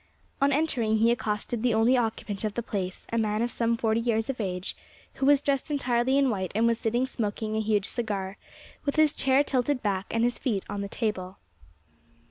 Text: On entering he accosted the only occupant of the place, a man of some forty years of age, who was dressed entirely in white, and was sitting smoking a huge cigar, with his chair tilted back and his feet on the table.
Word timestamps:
On 0.41 0.51
entering 0.51 0.97
he 0.97 1.11
accosted 1.11 1.61
the 1.61 1.75
only 1.75 1.95
occupant 1.95 2.43
of 2.43 2.55
the 2.55 2.63
place, 2.63 3.05
a 3.13 3.19
man 3.19 3.43
of 3.43 3.51
some 3.51 3.77
forty 3.77 3.99
years 3.99 4.31
of 4.31 4.41
age, 4.41 4.75
who 5.21 5.27
was 5.27 5.41
dressed 5.41 5.69
entirely 5.69 6.17
in 6.17 6.31
white, 6.31 6.51
and 6.55 6.65
was 6.65 6.79
sitting 6.79 7.05
smoking 7.05 7.55
a 7.55 7.61
huge 7.61 7.85
cigar, 7.85 8.35
with 8.83 8.95
his 8.95 9.13
chair 9.13 9.43
tilted 9.43 9.83
back 9.83 10.07
and 10.09 10.23
his 10.23 10.39
feet 10.39 10.65
on 10.67 10.81
the 10.81 10.89
table. 10.89 11.37